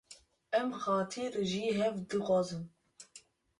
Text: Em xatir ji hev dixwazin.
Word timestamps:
Em 0.59 0.69
xatir 0.83 1.33
ji 1.51 1.61
hev 1.77 1.95
dixwazin. 2.09 2.63